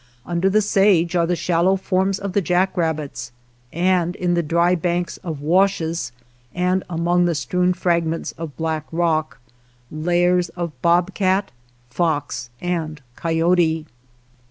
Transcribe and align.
Under 0.25 0.49
the 0.49 0.63
sage 0.63 1.15
are 1.15 1.27
the 1.27 1.35
shallow 1.35 1.75
forms 1.75 2.17
of 2.17 2.33
the 2.33 2.41
jackrabbits, 2.41 3.31
and 3.71 4.15
in 4.15 4.33
the 4.33 4.41
dry 4.41 4.73
banks 4.73 5.17
of 5.17 5.41
washes, 5.41 6.11
and 6.55 6.83
among 6.89 7.25
the 7.25 7.35
strewn 7.35 7.71
fragments 7.71 8.31
of 8.31 8.57
black 8.57 8.87
rock, 8.91 9.39
lairs 9.91 10.49
of 10.57 10.71
bobcat, 10.81 11.51
fox, 11.91 12.49
and 12.59 13.03
coyote. 13.15 13.85